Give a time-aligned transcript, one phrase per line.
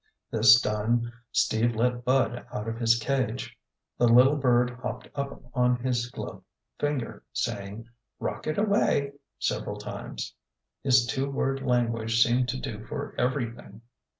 [0.31, 3.55] This done, Steve let Bud out of his cage.
[3.99, 6.43] The little bird hopped up on his gloved
[6.79, 7.87] finger, saying,
[8.19, 10.33] "Rocket away!" several times.
[10.81, 13.81] His two word language seemed to do for everything.